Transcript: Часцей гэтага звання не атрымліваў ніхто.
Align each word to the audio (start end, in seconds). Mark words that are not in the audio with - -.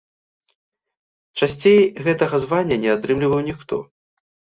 Часцей 1.39 1.77
гэтага 2.07 2.35
звання 2.45 2.77
не 2.87 2.91
атрымліваў 2.95 3.43
ніхто. 3.51 3.75